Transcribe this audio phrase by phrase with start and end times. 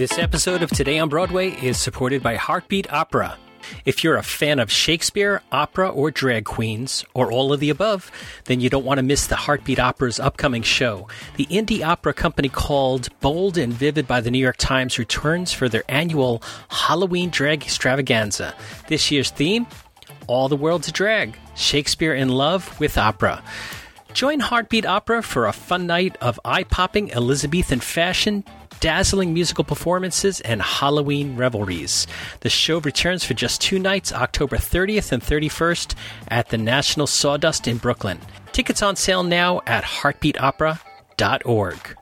[0.00, 3.36] This episode of Today on Broadway is supported by Heartbeat Opera.
[3.84, 8.10] If you're a fan of Shakespeare, opera, or drag queens, or all of the above,
[8.46, 11.06] then you don't want to miss the Heartbeat Opera's upcoming show.
[11.36, 15.68] The indie opera company called Bold and Vivid by the New York Times returns for
[15.68, 18.54] their annual Halloween drag extravaganza.
[18.88, 19.66] This year's theme
[20.28, 23.42] All the World's a Drag Shakespeare in Love with Opera.
[24.14, 28.44] Join Heartbeat Opera for a fun night of eye popping Elizabethan fashion,
[28.80, 32.06] dazzling musical performances, and Halloween revelries.
[32.40, 35.94] The show returns for just two nights, October 30th and 31st,
[36.28, 38.18] at the National Sawdust in Brooklyn.
[38.52, 41.96] Tickets on sale now at heartbeatopera.org.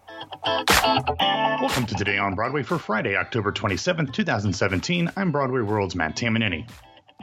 [1.61, 5.13] Welcome to Today on Broadway for Friday, October 27th, 2017.
[5.17, 6.69] I'm Broadway World's Matt Tamanini.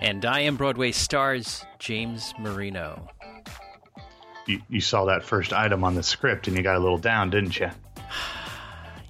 [0.02, 3.08] And I am Broadway stars James Marino.
[4.46, 7.30] You, you saw that first item on the script and you got a little down,
[7.30, 7.70] didn't you?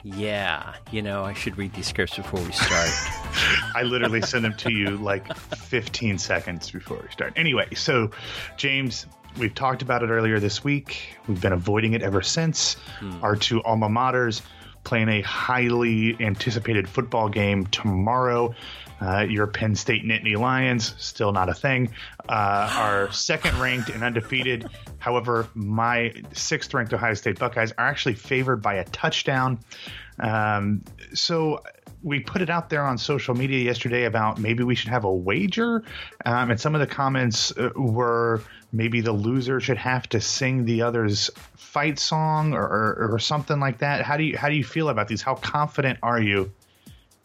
[0.05, 2.91] Yeah, you know, I should read these scripts before we start.
[3.75, 7.33] I literally sent them to you like 15 seconds before we start.
[7.35, 8.11] Anyway, so
[8.55, 9.07] James,
[9.39, 11.17] we've talked about it earlier this week.
[11.27, 12.75] We've been avoiding it ever since.
[12.99, 13.23] Hmm.
[13.23, 14.43] Our two alma maters
[14.83, 18.53] playing a highly anticipated football game tomorrow.
[19.01, 21.91] Uh, your Penn State Nittany Lions, still not a thing,
[22.29, 24.67] uh, are second ranked and undefeated.
[24.99, 29.59] However, my sixth ranked Ohio State Buckeyes are actually favored by a touchdown.
[30.19, 31.61] Um, so
[32.03, 35.13] we put it out there on social media yesterday about maybe we should have a
[35.13, 35.83] wager.
[36.25, 40.65] Um, and some of the comments uh, were maybe the loser should have to sing
[40.65, 44.03] the other's fight song or, or, or something like that.
[44.03, 45.21] How do you how do you feel about these?
[45.21, 46.51] How confident are you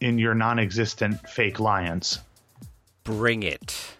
[0.00, 2.20] in your non-existent fake lions.
[3.04, 3.94] Bring it.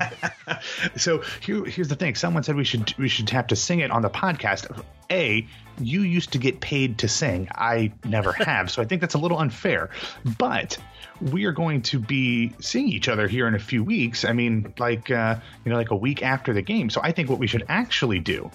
[0.96, 2.14] so here, here's the thing.
[2.14, 4.82] Someone said we should we should have to sing it on the podcast.
[5.10, 5.46] A,
[5.78, 7.48] you used to get paid to sing.
[7.54, 9.90] I never have, so I think that's a little unfair.
[10.38, 10.78] But
[11.20, 14.24] we are going to be seeing each other here in a few weeks.
[14.24, 16.90] I mean, like uh, you know, like a week after the game.
[16.90, 18.50] So I think what we should actually do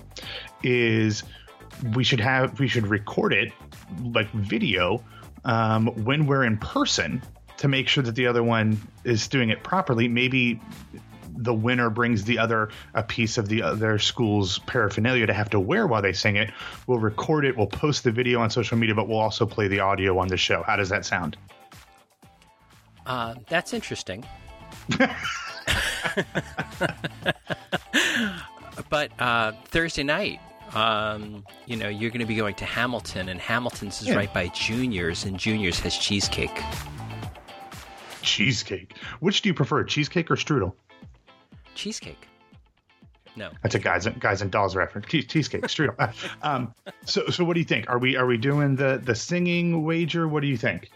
[0.63, 1.23] is
[1.95, 3.51] we should have we should record it
[4.03, 5.03] like video
[5.45, 7.21] um, when we're in person
[7.57, 10.07] to make sure that the other one is doing it properly.
[10.07, 10.59] Maybe
[11.37, 15.59] the winner brings the other a piece of the other school's paraphernalia to have to
[15.59, 16.51] wear while they sing it.
[16.87, 19.79] We'll record it, we'll post the video on social media, but we'll also play the
[19.79, 20.63] audio on the show.
[20.63, 21.37] How does that sound?
[23.05, 24.25] Uh, that's interesting.
[28.89, 30.39] but uh, Thursday night,
[30.73, 34.15] um, you know, you're going to be going to Hamilton, and Hamilton's is yeah.
[34.15, 36.61] right by Juniors, and Juniors has cheesecake.
[38.21, 38.95] Cheesecake.
[39.19, 40.73] Which do you prefer, cheesecake or strudel?
[41.75, 42.27] Cheesecake.
[43.35, 45.07] No, that's a guys and guys and dolls reference.
[45.07, 46.13] cheesecake, strudel.
[46.43, 46.73] um,
[47.05, 47.89] so, so what do you think?
[47.89, 50.27] Are we are we doing the the singing wager?
[50.27, 50.89] What do you think?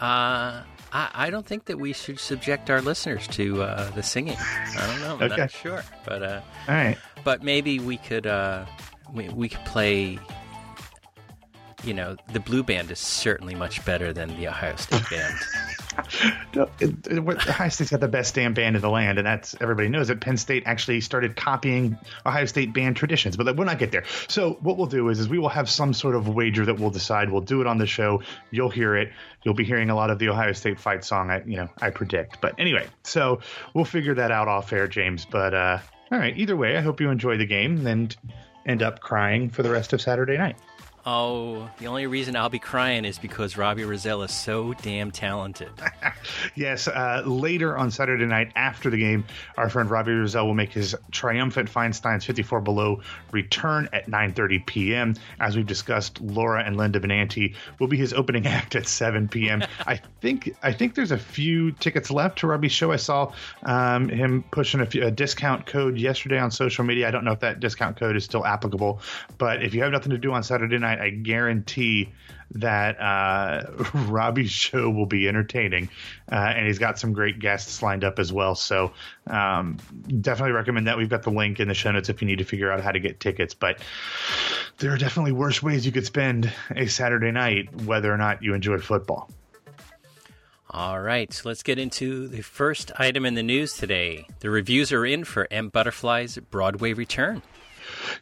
[0.00, 4.36] Uh, I, I don't think that we should subject our listeners to uh, the singing.
[4.38, 5.16] I don't know.
[5.16, 5.42] I'm okay.
[5.42, 6.96] not sure, but uh, all right.
[7.24, 8.64] But maybe we could uh,
[9.12, 10.18] we, we could play
[11.84, 15.34] you know, the blue band is certainly much better than the Ohio State band.
[16.54, 19.54] no, it, it, Ohio State's got the best damn band in the land, and that's
[19.60, 23.78] everybody knows that Penn State actually started copying Ohio State band traditions, but we'll not
[23.78, 24.04] get there.
[24.26, 26.90] So what we'll do is, is we will have some sort of wager that we'll
[26.90, 27.30] decide.
[27.30, 28.22] We'll do it on the show.
[28.50, 29.12] You'll hear it.
[29.44, 31.30] You'll be hearing a lot of the Ohio State fight song.
[31.30, 32.40] I, you know, I predict.
[32.40, 33.40] But anyway, so
[33.74, 35.24] we'll figure that out off air, James.
[35.24, 35.78] But uh,
[36.10, 36.36] all right.
[36.36, 38.16] Either way, I hope you enjoy the game and
[38.68, 40.56] end up crying for the rest of Saturday night.
[41.06, 45.70] Oh, the only reason I'll be crying is because Robbie Rozelle is so damn talented.
[46.54, 49.24] yes, uh, later on Saturday night after the game,
[49.56, 53.00] our friend Robbie Rozelle will make his triumphant Feinstein's 54 Below
[53.30, 55.14] return at 9:30 p.m.
[55.40, 59.62] As we've discussed, Laura and Linda Benanti will be his opening act at 7 p.m.
[59.86, 62.92] I think I think there's a few tickets left to Robbie's show.
[62.92, 63.32] I saw
[63.62, 67.08] um, him pushing a, few, a discount code yesterday on social media.
[67.08, 69.00] I don't know if that discount code is still applicable,
[69.38, 72.12] but if you have nothing to do on Saturday night I guarantee
[72.52, 75.90] that uh, Robbie's show will be entertaining,
[76.30, 78.54] uh, and he's got some great guests lined up as well.
[78.54, 78.92] So
[79.26, 79.78] um,
[80.20, 80.96] definitely recommend that.
[80.96, 82.92] We've got the link in the show notes if you need to figure out how
[82.92, 83.54] to get tickets.
[83.54, 83.80] But
[84.78, 88.54] there are definitely worse ways you could spend a Saturday night, whether or not you
[88.54, 89.30] enjoy football.
[90.70, 94.26] All right, so let's get into the first item in the news today.
[94.40, 95.70] The reviews are in for M.
[95.70, 97.42] Butterfly's Broadway return.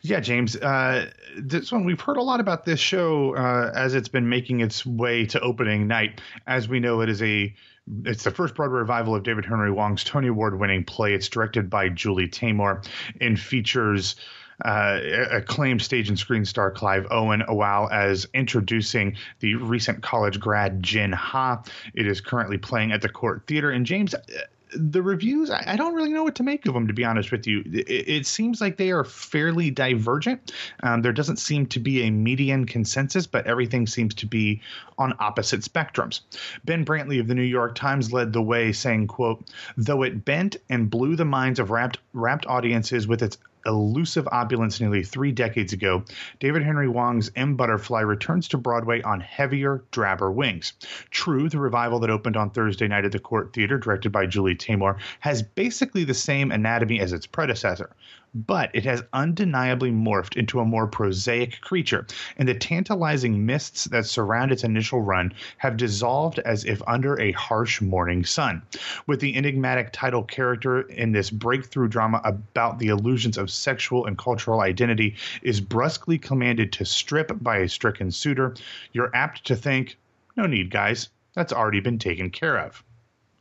[0.03, 0.57] Yeah, James.
[0.57, 4.61] Uh, this one we've heard a lot about this show uh, as it's been making
[4.61, 6.21] its way to opening night.
[6.47, 7.55] As we know, it is a
[8.05, 11.15] it's the first Broadway revival of David Henry Hwang's Tony Award winning play.
[11.15, 12.85] It's directed by Julie Taymor
[13.21, 14.17] and features
[14.65, 14.99] uh,
[15.31, 21.13] acclaimed stage and screen star Clive Owen, well as introducing the recent college grad Jin
[21.13, 21.63] Ha.
[21.95, 23.71] It is currently playing at the Cort Theater.
[23.71, 24.15] And James,
[24.75, 27.31] the reviews, I, I, don't really know what to make of them, to be honest
[27.31, 27.63] with you.
[27.67, 30.53] It, it seems like they are fairly divergent.
[30.83, 34.61] Um, there doesn't seem to be a median consensus, but everything seems to be
[34.99, 36.21] on opposite spectrums.
[36.65, 39.45] Ben Brantley of the New York Times led the way, saying, quote,
[39.77, 44.81] though it bent and blew the minds of rapt, rapt audiences with its elusive opulence
[44.81, 46.05] nearly three decades ago,
[46.41, 47.57] David Henry Hwang's M.
[47.57, 50.73] Butterfly returns to Broadway on heavier, drabber wings.
[51.11, 54.55] True, the revival that opened on Thursday night at the Cort Theater, directed by Julie
[54.55, 57.91] Taymor, has basically the same anatomy as its predecessor
[58.37, 62.07] but it has undeniably morphed into a more prosaic creature,
[62.37, 67.33] and the tantalizing mists that surround its initial run have dissolved as if under a
[67.33, 68.61] harsh morning sun.
[69.07, 74.19] With the enigmatic title character in this breakthrough drama about the illusions of sexual and
[74.19, 78.55] cultural identity is brusquely commanded to strip by a stricken suitor,
[78.93, 79.97] you're apt to think,
[80.37, 82.83] no need, guys, that's already been taken care of.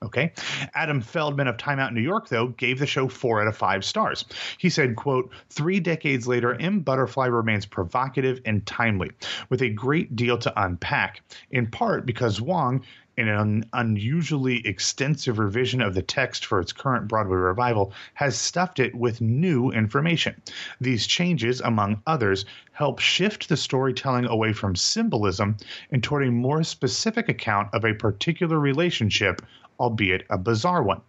[0.04, 0.34] Okay.
[0.74, 3.84] Adam Feldman of Time Out New York, though, gave the show four out of five
[3.84, 4.26] stars.
[4.58, 6.82] He said, quote, three decades later, M.
[6.82, 9.12] Butterfly remains provocative and timely,
[9.50, 12.84] with a great deal to unpack, in part because Hwang
[13.18, 18.80] in an unusually extensive revision of the text for its current Broadway revival, has stuffed
[18.80, 20.42] it with new information.
[20.82, 25.56] These changes, among others, help shift the storytelling away from symbolism
[25.92, 29.42] and toward a more specific account of a particular relationship
[29.80, 31.01] albeit a bizarre one.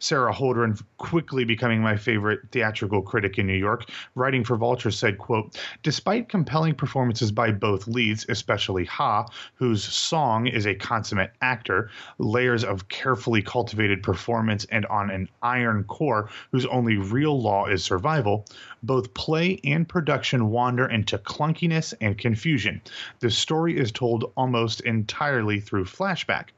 [0.00, 5.18] Sara Holdren, quickly becoming my favorite theatrical critic in New York, writing for Vulture, said,
[5.18, 11.90] quote, Despite compelling performances by both leads, especially Ha, whose song is a consummate actor,
[12.18, 17.84] layers of carefully cultivated performance, and on an iron core whose only real law is
[17.84, 18.46] survival,
[18.82, 22.80] both play and production wander into clunkiness and confusion.
[23.20, 26.48] The story is told almost entirely through flashback.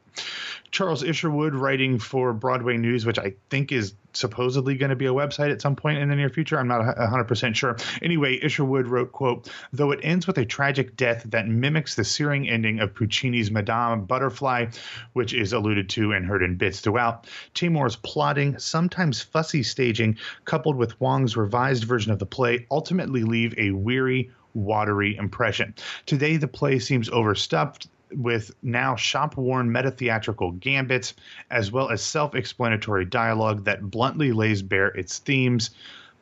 [0.72, 5.12] Charles Isherwood writing for Broadway News, which I think is supposedly going to be a
[5.12, 6.58] website at some point in the near future.
[6.58, 7.76] I'm not 100% sure.
[8.00, 12.48] Anyway, Isherwood wrote, quote, though it ends with a tragic death that mimics the searing
[12.48, 14.66] ending of Puccini's Madame Butterfly,
[15.12, 20.16] which is alluded to and heard in bits throughout, Taymor's plotting, sometimes fussy staging,
[20.46, 25.74] coupled with Hwang's revised version of the play, ultimately leave a weary, watery impression.
[26.06, 31.14] Today, the play seems overstuffed with now shop worn meta theatrical gambits,
[31.50, 35.70] as well as self explanatory dialogue that bluntly lays bare its themes.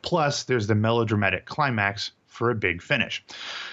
[0.01, 3.23] Plus, there's the melodramatic climax for a big finish.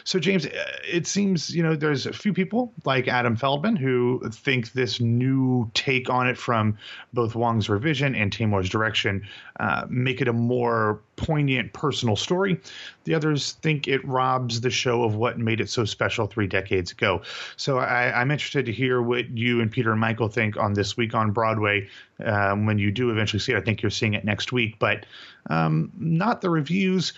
[0.03, 0.51] So, James, uh,
[0.87, 5.71] it seems, you know, there's a few people like Adam Feldman who think this new
[5.75, 6.77] take on it from
[7.13, 9.27] both Hwang's revision and Taymor's direction
[9.61, 12.61] uh, make it a more poignant personal story.
[13.05, 16.91] The others think it robs the show of what made it so special three decades
[16.91, 17.23] ago.
[17.57, 20.97] So, I, am interested to hear what you and Peter and Michael think on this
[20.97, 21.89] week on Broadway
[22.25, 23.59] um, when you do eventually see it.
[23.59, 25.07] I think you're seeing it next week, but
[25.49, 27.13] um, not the reviews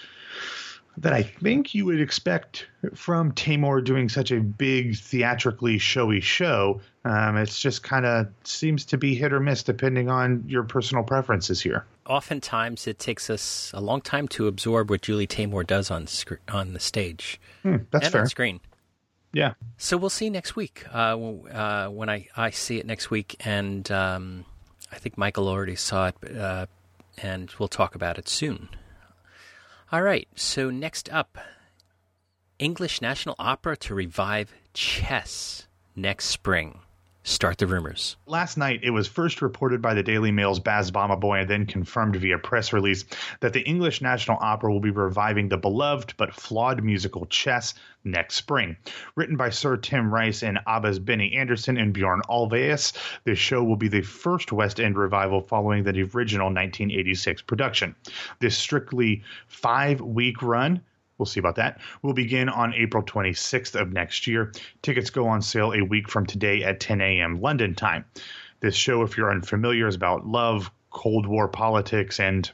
[1.00, 6.80] that I think you would expect from Taymor doing such a big theatrically showy show.
[7.06, 11.02] Um, it's just kind of seems to be hit or miss depending on your personal
[11.02, 11.86] preferences here.
[12.06, 16.40] Oftentimes, it takes us a long time to absorb what Julie Taymor does on sc-
[16.52, 17.40] on the stage.
[17.62, 18.20] Hmm, that's and fair.
[18.22, 18.60] on screen.
[19.32, 19.54] Yeah.
[19.78, 23.90] So we'll see next week uh, uh, when I, I see it next week, and
[23.90, 24.44] um,
[24.92, 26.66] I think Michael already saw it, uh,
[27.22, 28.68] and we'll talk about it soon.
[29.92, 31.36] All right, so next up
[32.60, 35.66] English National Opera to revive chess
[35.96, 36.78] next spring.
[37.22, 38.16] Start the rumors.
[38.24, 42.16] Last night, it was first reported by the Daily Mail's Baz Bamigboye and then confirmed
[42.16, 43.04] via press release
[43.40, 47.74] that the English National Opera will be reviving the beloved but flawed musical Chess
[48.04, 48.74] next spring.
[49.16, 53.76] Written by Sir Tim Rice and ABBA's Benny Andersson and Bjorn Ulvaeus, this show will
[53.76, 57.94] be the first West End revival following the original 1986 production.
[58.38, 60.80] This strictly five week run
[61.20, 61.78] We'll see about that.
[62.00, 64.52] We'll begin on April 26th of next year.
[64.80, 67.42] Tickets go on sale a week from today at 10 a.m.
[67.42, 68.06] London time.
[68.60, 72.50] This show, if you're unfamiliar, is about love, Cold War politics, and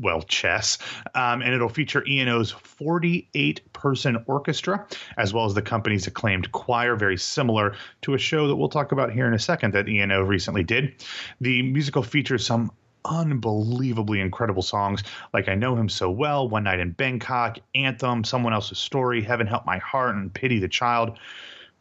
[0.00, 0.78] well, chess.
[1.14, 4.84] Um, and it'll feature ENO's 48 person orchestra,
[5.16, 8.90] as well as the company's acclaimed choir, very similar to a show that we'll talk
[8.90, 11.04] about here in a second that ENO recently did.
[11.40, 12.72] The musical features some
[13.06, 18.52] unbelievably incredible songs like I Know Him So Well, One Night in Bangkok, Anthem, Someone
[18.52, 21.18] Else's Story, Heaven Help My Heart, and Pity the Child.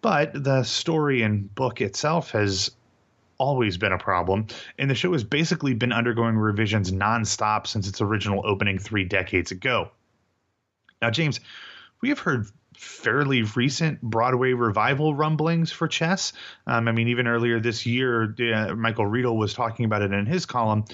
[0.02, 2.72] But the story and book itself has
[3.38, 8.02] always been a problem, and the show has basically been undergoing revisions nonstop since its
[8.02, 9.90] original opening three decades ago.
[11.02, 11.40] Now, James,
[12.02, 16.34] we have heard fairly recent Broadway revival rumblings for chess.
[16.68, 20.26] Um, I mean, even earlier this year, uh, Michael Riedel was talking about it in
[20.26, 20.86] his column.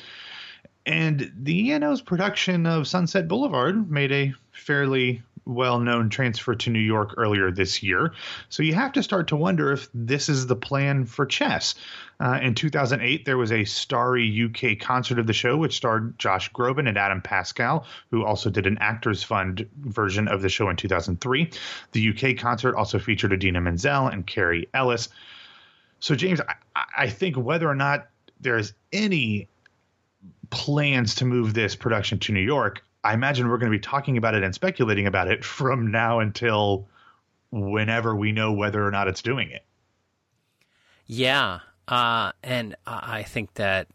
[0.85, 6.79] And the ENO's production of Sunset Boulevard made a fairly well known transfer to New
[6.79, 8.13] York earlier this year.
[8.49, 11.75] So you have to start to wonder if this is the plan for chess.
[12.19, 16.51] Uh, in 2008, there was a starry UK concert of the show, which starred Josh
[16.51, 20.75] Groban and Adam Pascal, who also did an Actors Fund version of the show in
[20.75, 21.49] 2003.
[21.93, 25.09] The UK concert also featured Idina Menzel and Kerry Ellis.
[25.99, 26.41] So, James,
[26.75, 28.07] I, I think whether or not
[28.39, 29.47] there's any
[30.51, 34.17] plans to move this production to New York, I imagine we're going to be talking
[34.17, 36.87] about it and speculating about it from now until
[37.51, 39.65] whenever we know whether or not it's doing it.
[41.05, 43.87] Yeah, uh, and I think that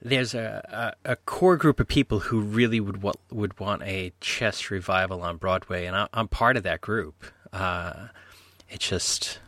[0.00, 4.12] there's a, a, a, core group of people who really would wa- would want a
[4.20, 7.24] chess revival on Broadway, and I, am part of that group.
[7.52, 8.08] Uh,
[8.70, 9.40] it's just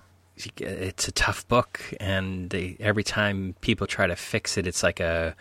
[0.59, 5.01] it's a tough book, and they, every time people try to fix it, it's like
[5.01, 5.35] a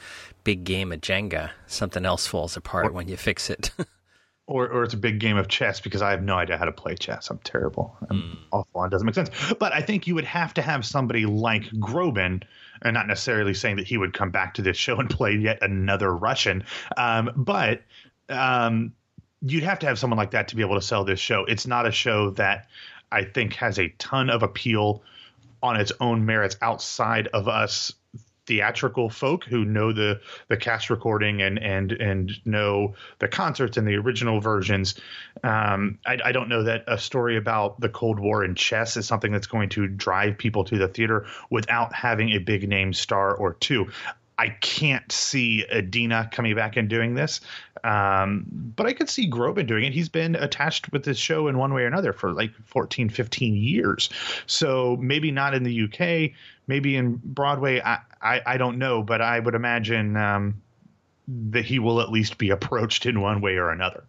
[0.44, 1.52] big game of Jenga.
[1.68, 3.72] Something else falls apart or, when you fix it.
[4.48, 6.72] or, or it's a big game of chess because I have no idea how to
[6.72, 7.30] play chess.
[7.30, 7.96] I'm terrible.
[8.10, 8.38] I'm mm.
[8.52, 8.84] awful.
[8.84, 9.30] It doesn't make sense.
[9.60, 12.44] But I think you would have to have somebody like Groban,
[12.82, 15.60] and not necessarily saying that he would come back to this show and play yet
[15.62, 16.64] another Russian,
[16.96, 17.82] um, but
[18.30, 18.94] um,
[19.42, 21.46] you'd have to have someone like that to be able to sell this show.
[21.46, 22.68] It's not a show that
[23.12, 25.02] I think has a ton of appeal
[25.62, 27.94] on its own merits outside of us
[28.48, 33.86] theatrical folk who know the the cast recording and and and know the concerts and
[33.86, 34.96] the original versions.
[35.44, 39.06] Um, I, I, don't know that a story about the Cold War and chess is
[39.06, 43.36] something that's going to drive people to the theater without having a big name star
[43.36, 43.92] or two.
[44.40, 47.42] I can't see Idina coming back and doing this,
[47.84, 49.94] um, but I could see Groban doing it.
[49.94, 53.56] He's been attached with this show in one way or another for like 14, 15
[53.56, 54.10] years.
[54.46, 56.34] So maybe not in the UK,
[56.68, 57.82] maybe in Broadway.
[57.82, 60.62] I, I, I don't know, but I would imagine um,
[61.28, 64.04] that he will at least be approached in one way or another.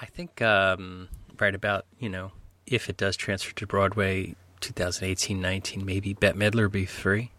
[0.00, 2.32] I think um, right about, you know,
[2.66, 7.32] if it does transfer to Broadway 2018 19, maybe Bette Midler be free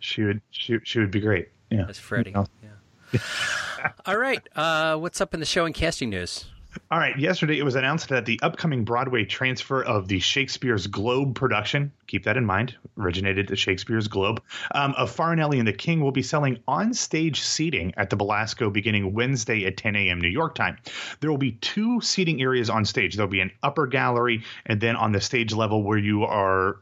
[0.00, 1.48] she would she she would be great.
[1.70, 2.34] Yeah, as Freddie.
[2.34, 3.20] Yeah.
[4.06, 6.46] All right, uh, what's up in the show and casting news?
[6.90, 7.16] All right.
[7.18, 12.24] Yesterday, it was announced that the upcoming Broadway transfer of the Shakespeare's Globe production, keep
[12.24, 14.42] that in mind, originated at Shakespeare's Globe,
[14.74, 18.70] um, of Farinelli and the King will be selling on stage seating at the Belasco
[18.70, 20.20] beginning Wednesday at 10 a.m.
[20.20, 20.76] New York time.
[21.20, 23.14] There will be two seating areas on stage.
[23.14, 26.78] There'll be an upper gallery, and then on the stage level where you are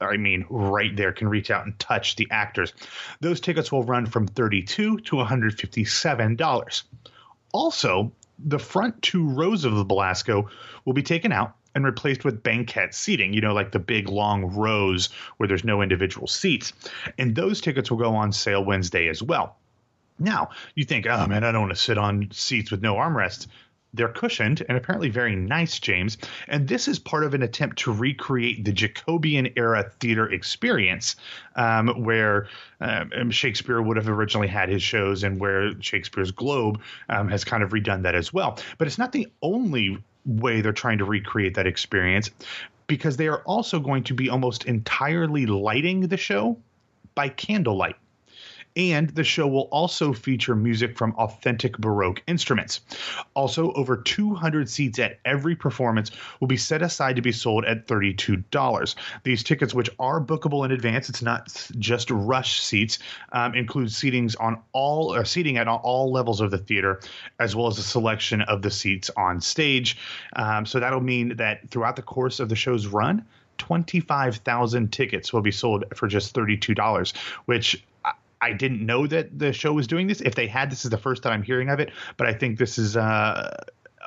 [0.00, 2.72] I mean, right there, can reach out and touch the actors.
[3.20, 6.82] Those tickets will run from 32 to $157.
[7.52, 10.48] Also, the front two rows of the Belasco
[10.84, 14.46] will be taken out and replaced with banquette seating, you know, like the big long
[14.54, 16.72] rows where there's no individual seats.
[17.18, 19.56] And those tickets will go on sale Wednesday as well.
[20.18, 23.46] Now, you think, oh man, I don't want to sit on seats with no armrests.
[23.96, 26.18] They're cushioned and apparently very nice, James.
[26.48, 31.16] And this is part of an attempt to recreate the Jacobean era theater experience,
[31.56, 32.48] um, where
[32.80, 37.62] um, Shakespeare would have originally had his shows and where Shakespeare's Globe um, has kind
[37.62, 38.58] of redone that as well.
[38.78, 42.30] But it's not the only way they're trying to recreate that experience
[42.86, 46.56] because they are also going to be almost entirely lighting the show
[47.14, 47.96] by candlelight
[48.76, 52.80] and the show will also feature music from authentic Baroque instruments.
[53.34, 57.86] Also, over 200 seats at every performance will be set aside to be sold at
[57.86, 58.94] $32.
[59.22, 62.98] These tickets, which are bookable in advance, it's not just rush seats,
[63.32, 67.00] um, include seatings on all or seating at all levels of the theater,
[67.40, 69.96] as well as a selection of the seats on stage.
[70.34, 73.24] Um, so that'll mean that throughout the course of the show's run,
[73.58, 77.16] 25,000 tickets will be sold for just $32,
[77.46, 77.82] which
[78.40, 80.20] I didn't know that the show was doing this.
[80.20, 81.90] If they had, this is the first time I'm hearing of it.
[82.16, 83.56] But I think this is uh,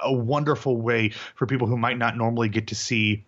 [0.03, 3.23] a wonderful way for people who might not normally get to see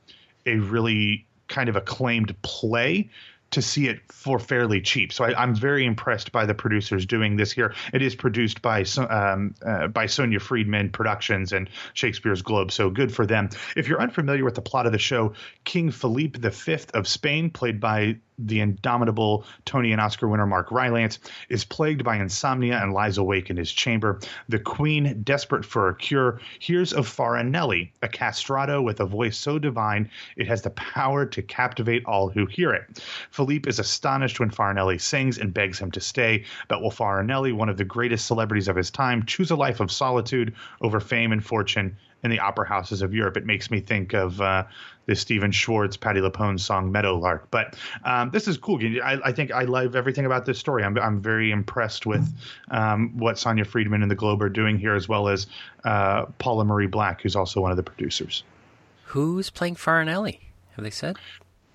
[0.45, 3.09] a really kind of acclaimed play
[3.51, 5.11] to see it for fairly cheap.
[5.11, 7.75] So I, am very impressed by the producers doing this here.
[7.93, 13.13] It is produced by um, uh, by Sonia Friedman Productions and Shakespeare's Globe, so good
[13.13, 13.49] for them.
[13.75, 15.33] If you're unfamiliar with the plot of the show,
[15.65, 18.17] King Philippe V of Spain, played by
[18.47, 21.19] the indomitable Tony and Oscar winner Mark Rylance
[21.49, 24.19] is plagued by insomnia and lies awake in his chamber.
[24.49, 29.59] The queen, desperate for a cure, hears of Farinelli, a castrato with a voice so
[29.59, 33.03] divine it has the power to captivate all who hear it.
[33.31, 37.69] Philippe is astonished when Farinelli sings and begs him to stay, but will Farinelli, one
[37.69, 41.45] of the greatest celebrities of his time, choose a life of solitude over fame and
[41.45, 43.37] fortune in the opera houses of Europe.
[43.37, 44.65] It makes me think of uh,
[45.05, 47.49] the Stephen Schwartz, Patti LuPone song Meadowlark.
[47.51, 48.79] But um, this is cool.
[49.03, 50.83] I, I, think I love everything about this story.
[50.83, 52.27] I'm, I'm very impressed with
[52.69, 55.47] um, what Sonia Friedman and the Globe are doing here, as well as
[55.83, 58.43] uh, Paula Marie Black, who's also one of the producers.
[59.05, 60.39] Who's playing Farinelli?
[60.75, 61.17] Have they said?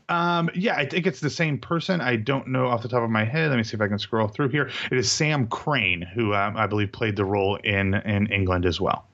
[0.09, 2.00] Um, yeah, I think it's the same person.
[2.00, 3.50] I don't know off the top of my head.
[3.50, 4.71] Let me see if I can scroll through here.
[4.91, 8.81] It is Sam Crane, who um, I believe played the role in in England as
[8.81, 9.07] well.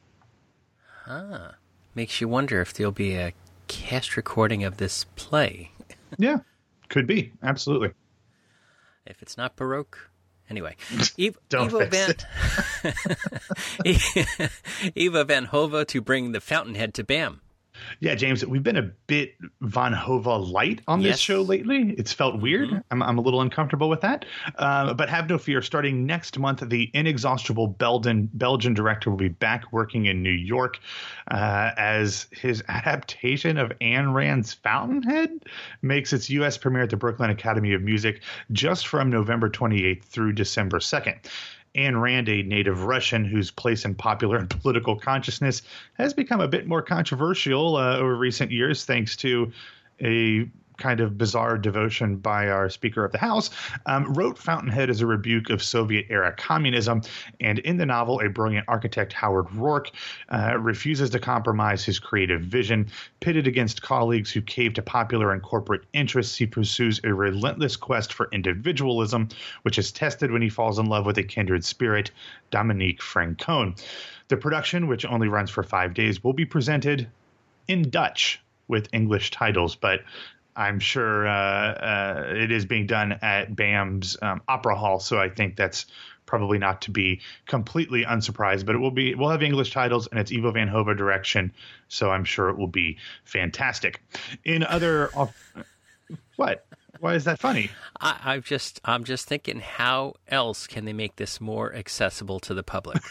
[1.06, 1.54] Ah,
[1.94, 3.35] makes you wonder if there'll be a
[3.68, 5.73] cast recording of this play.
[6.18, 6.38] yeah,
[6.88, 7.92] could be absolutely.
[9.06, 10.11] If it's not Baroque,
[10.49, 10.76] anyway.
[11.16, 12.25] Eva, Don't Eva fix
[13.85, 17.42] Van Ivo Van Hove to bring the Fountainhead to BAM.
[18.01, 21.19] Yeah, James, we've been a bit Van Hova light on this Yes.
[21.21, 21.95] show lately.
[21.99, 22.83] It's felt weird.
[22.91, 24.25] I'm, I'm a little uncomfortable with that.
[24.57, 25.62] Uh, but have no fear.
[25.62, 30.79] Starting next month, the inexhaustible Belgian, Belgian director will be back working in New York
[31.31, 35.31] uh, as his adaptation of Ayn Rand's Fountainhead
[35.83, 36.59] makes its U.S.
[36.59, 41.17] premiere at the Brooklyn Academy of Music just from November 28th through December 2nd.
[41.75, 45.62] Ayn Rand, a native Russian whose place in popular and political consciousness
[45.95, 49.52] has become a bit more controversial uh, over recent years, thanks to
[50.00, 50.47] a
[50.83, 53.51] kind of bizarre devotion by our Speaker of the House,
[53.87, 57.03] um, wrote Fountainhead as a rebuke of Soviet era communism.
[57.41, 59.91] And in the novel, a brilliant architect, Howard Roark,
[60.29, 62.89] uh, refuses to compromise his creative vision.
[63.21, 68.12] Pitted against colleagues who cave to popular and corporate interests, he pursues a relentless quest
[68.12, 69.29] for individualism,
[69.62, 72.11] which is tested when he falls in love with a kindred spirit,
[72.51, 73.81] Dominique Francon.
[74.27, 77.09] The production, which only runs for five days, will be presented
[77.69, 80.01] in Dutch with English titles, but
[80.56, 85.28] I'm sure uh, uh, it is being done at BAM's um, Opera Hall, so I
[85.28, 85.87] think that's
[86.26, 88.66] probably not to be completely unsurprised.
[88.66, 89.14] But it will be.
[89.14, 91.52] We'll have English titles, and it's Ivo Van Hove direction,
[91.88, 94.02] so I'm sure it will be fantastic.
[94.44, 95.11] In other,
[96.37, 96.66] what?
[97.00, 97.71] Why is that funny?
[98.00, 102.54] I, I'm just I'm just thinking, how else can they make this more accessible to
[102.54, 103.02] the public?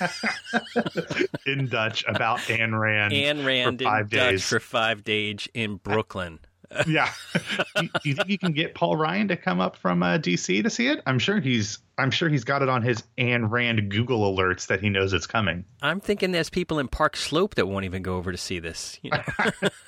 [1.46, 3.12] In Dutch about Ayn Rand.
[3.12, 4.44] Ayn Rand for five in Dutch days.
[4.44, 6.40] for five days in Brooklyn.
[6.86, 7.12] Yeah.
[7.76, 10.62] do, do you think you can get Paul Ryan to come up from uh, DC
[10.62, 11.00] to see it?
[11.06, 14.80] I'm sure he's I'm sure he's got it on his Ayn Rand Google alerts that
[14.80, 15.64] he knows it's coming.
[15.82, 18.98] I'm thinking there's people in Park Slope that won't even go over to see this.
[19.02, 19.22] You know?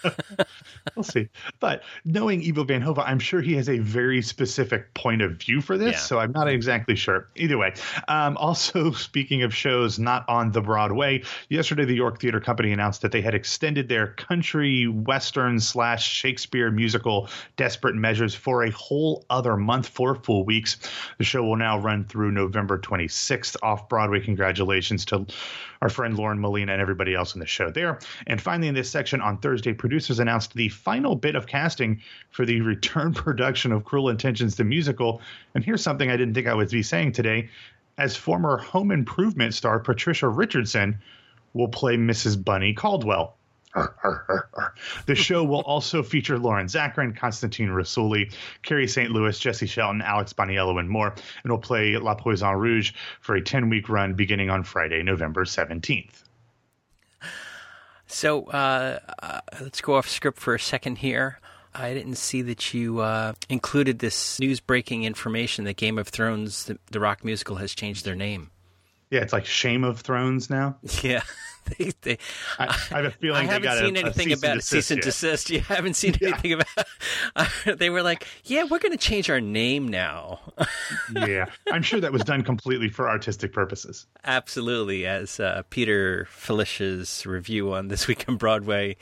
[0.97, 1.29] We'll see.
[1.61, 5.61] But knowing Ivo Van Hova, I'm sure he has a very specific point of view
[5.61, 5.99] for this, Yeah.
[5.99, 7.29] so I'm not exactly sure.
[7.37, 7.75] Either way,
[8.09, 13.03] um, also speaking of shows not on the Broadway, yesterday the York Theater Company announced
[13.03, 19.25] that they had extended their country western slash Shakespeare musical Desperate Measures for a whole
[19.31, 20.79] other month, four full weeks.
[21.19, 24.21] The show will now run through November 26th off Broadway.
[24.21, 25.27] Congratulations to
[25.83, 27.99] our friend Lauren Molina and everybody else in the show there.
[28.27, 32.45] And finally, in this section on Thursday, producers announced the final bit of casting for
[32.45, 35.21] the return production of Cruel Intentions, the musical.
[35.55, 37.49] And here's something I didn't think I would be saying today.
[37.99, 40.99] As former Home Improvement star Patricia Richardson
[41.53, 42.43] will play Mrs.
[42.43, 43.37] Bunny Caldwell.
[43.75, 49.11] The show will also feature Lauren Zakrin, Constantine Rousouli, Carrie St.
[49.11, 53.43] Louis, Jesse Shelton, Alex Boniello, and more, and will play Le Poisson Rouge for a
[53.43, 56.25] 10 week run beginning on Friday, November 17th.
[58.07, 61.39] So uh, uh, let's go off script for a second here.
[61.73, 66.65] I didn't see that you uh, included this news breaking information that Game of Thrones,
[66.65, 68.51] the, the rock musical, has changed their name.
[69.11, 70.77] Yeah, it's like Shame of Thrones now.
[71.03, 71.23] Yeah.
[71.79, 72.19] they, they,
[72.59, 74.65] I, I have a feeling I they haven't seen a, a anything cease about and.
[74.65, 77.79] Cease and desist You haven't seen anything about.
[77.79, 80.41] they were like, "Yeah, we're going to change our name now."
[81.13, 84.07] yeah, I'm sure that was done completely for artistic purposes.
[84.25, 88.97] Absolutely, as uh, Peter Filichia's review on This Week on Broadway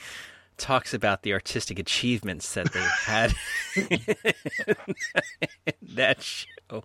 [0.56, 3.32] talks about the artistic achievements that they had
[3.76, 4.16] in
[5.94, 6.82] that show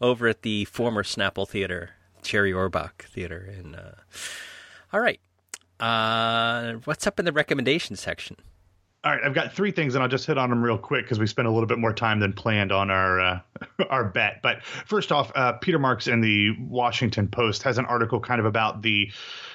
[0.00, 1.90] over at the former Snapple Theater,
[2.22, 3.52] Jerry Orbach Theater.
[3.58, 3.92] And uh...
[4.92, 5.20] all right,
[5.80, 8.36] uh, what's up in the recommendation section?
[9.06, 11.20] All right, I've got three things, and I'll just hit on them real quick because
[11.20, 13.40] we spent a little bit more time than planned on our uh,
[13.88, 14.40] our bet.
[14.42, 18.46] But first off, uh, Peter Marks in the Washington Post has an article kind of
[18.46, 19.12] about the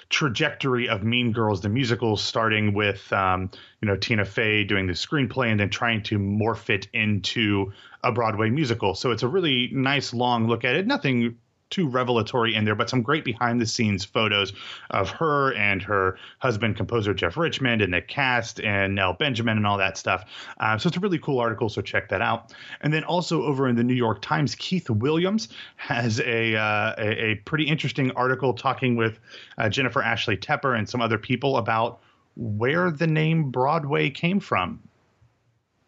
[0.07, 4.93] trajectory of Mean Girls the musical, starting with um, you know Tina Fey doing the
[4.93, 7.73] screenplay and then trying to morph it into
[8.05, 8.95] a Broadway musical.
[8.95, 10.87] So it's a really nice long look at it.
[10.87, 11.37] Nothing
[11.71, 14.53] too revelatory in there, but some great behind the scenes photos
[14.91, 19.65] of her and her husband, composer Jeff Richmond, and the cast and Nell Benjamin and
[19.65, 20.25] all that stuff.
[20.59, 21.69] Um, so it's a really cool article.
[21.69, 22.53] So check that out.
[22.81, 27.31] And then also over in the New York Times, Keith Williams has a uh, a,
[27.31, 29.19] a, pretty interesting article talking with
[29.57, 32.01] uh, Jennifer Ashley Tepper and some other people about
[32.35, 34.81] where the name Broadway came from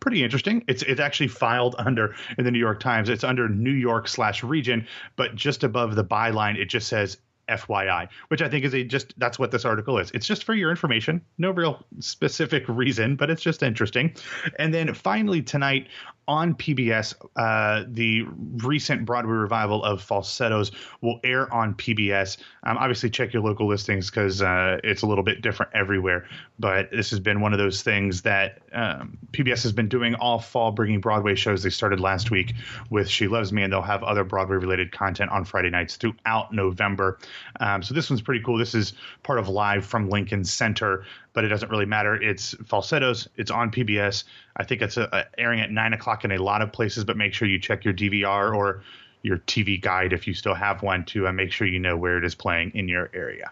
[0.04, 0.64] pretty interesting.
[0.68, 3.08] It's it's actually filed under in the New York Times.
[3.08, 4.86] It's under New York slash region,
[5.16, 9.18] but just above the byline, it just says FYI, which I think is a just
[9.18, 10.12] that's what this article is.
[10.12, 14.14] It's just for your information, no real specific reason, but it's just interesting.
[14.60, 15.88] And then finally tonight
[16.28, 18.24] on PBS, uh, the
[18.64, 22.38] recent Broadway revival of Falsettos will air on PBS.
[22.64, 26.28] Um, obviously, check your local listings because uh, it's a little bit different everywhere.
[26.60, 30.40] But this has been one of those things that um, PBS has been doing all
[30.40, 31.64] fall, bringing Broadway shows.
[31.64, 32.54] They started last week
[32.90, 36.54] with She Loves Me, and they'll have other Broadway related content on Friday nights throughout
[36.54, 37.20] November.
[37.60, 38.58] Um, so this one's pretty cool.
[38.58, 42.16] This is part of Live from Lincoln Center, but it doesn't really matter.
[42.16, 43.28] It's falsettos.
[43.38, 44.24] It's on PBS.
[44.56, 47.18] I think it's a, a airing at nine o'clock in a lot of places, but
[47.18, 48.84] make sure you check your DVR or
[49.24, 52.18] your TV guide if you still have one to uh, make sure you know where
[52.18, 53.52] it is playing in your area.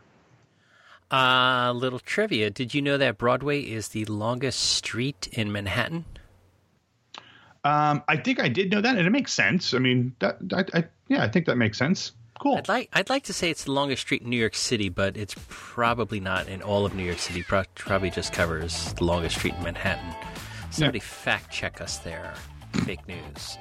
[1.10, 6.06] A uh, little trivia: Did you know that Broadway is the longest street in Manhattan?
[7.63, 9.74] Um, I think I did know that, and it makes sense.
[9.74, 12.13] I mean, that, I, I, yeah, I think that makes sense.
[12.41, 12.58] Cool.
[12.58, 15.15] I'd like I'd like to say it's the longest street in New York City, but
[15.15, 17.43] it's probably not in all of New York City.
[17.43, 20.15] Pro- probably just covers the longest street in Manhattan.
[20.71, 21.04] Somebody yeah.
[21.04, 22.34] fact check us there.
[22.84, 23.60] Fake news.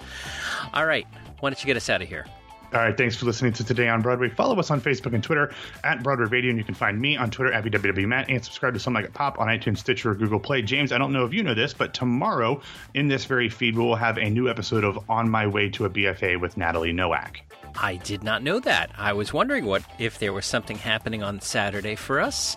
[0.72, 1.06] All right,
[1.40, 2.24] why don't you get us out of here?
[2.72, 4.28] All right, thanks for listening to Today on Broadway.
[4.28, 5.52] Follow us on Facebook and Twitter
[5.82, 8.78] at Broadway Radio, and you can find me on Twitter at BWWMatt and subscribe to
[8.78, 10.62] Something Like a Pop on iTunes, Stitcher, or Google Play.
[10.62, 12.60] James, I don't know if you know this, but tomorrow
[12.94, 15.84] in this very feed, we will have a new episode of On My Way to
[15.84, 17.40] a BFA with Natalie Nowak.
[17.74, 18.92] I did not know that.
[18.96, 22.56] I was wondering what if there was something happening on Saturday for us.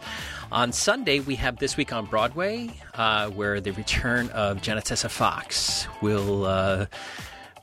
[0.52, 5.88] On Sunday, we have This Week on Broadway, uh, where the return of Janatessa Fox
[6.02, 6.86] will uh,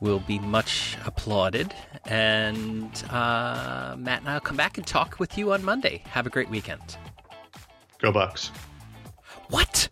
[0.01, 1.75] will be much applauded.
[2.07, 6.03] And uh, Matt and I will come back and talk with you on Monday.
[6.07, 6.97] Have a great weekend.
[8.01, 8.51] Go Bucks.
[9.49, 9.89] What?